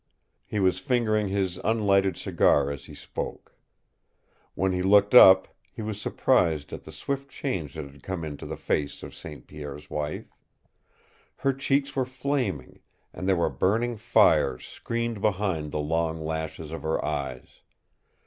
He 0.47 0.59
was 0.59 0.79
fingering 0.79 1.27
his 1.27 1.59
unlighted 1.63 2.17
cigar 2.17 2.71
as 2.71 2.85
he 2.85 2.95
spoke. 2.95 3.53
When 4.55 4.71
he 4.71 4.81
looked 4.81 5.13
up, 5.13 5.47
he 5.71 5.83
was 5.83 6.01
surprised 6.01 6.73
at 6.73 6.85
the 6.85 6.91
swift 6.91 7.29
change 7.29 7.75
that 7.75 7.85
had 7.85 8.01
come 8.01 8.25
into 8.25 8.47
the 8.47 8.57
face 8.57 9.03
of 9.03 9.13
St. 9.13 9.45
Pierre's 9.45 9.91
wife. 9.91 10.33
Her 11.35 11.53
cheeks 11.53 11.95
were 11.95 12.05
flaming, 12.05 12.79
and 13.13 13.29
there 13.29 13.35
were 13.35 13.51
burning 13.51 13.95
fires 13.95 14.65
screened 14.65 15.21
behind 15.21 15.71
the 15.71 15.77
long 15.77 16.19
lashes 16.19 16.71
of 16.71 16.81
her 16.81 17.05
eyes. 17.05 17.61